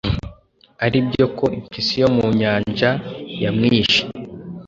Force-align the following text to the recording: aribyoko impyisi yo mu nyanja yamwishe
aribyoko 0.85 1.43
impyisi 1.57 1.95
yo 2.01 2.09
mu 2.15 2.25
nyanja 2.39 2.91
yamwishe 3.43 4.01